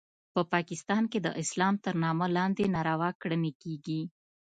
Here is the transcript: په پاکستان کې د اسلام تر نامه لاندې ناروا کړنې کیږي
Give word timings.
په 0.33 0.41
پاکستان 0.53 1.03
کې 1.11 1.19
د 1.21 1.27
اسلام 1.43 1.73
تر 1.85 1.93
نامه 2.03 2.27
لاندې 2.37 2.65
ناروا 2.75 3.09
کړنې 3.21 3.51
کیږي 3.61 4.01